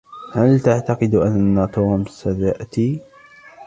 [0.33, 3.01] هل تعتقد أن توم سيأتي؟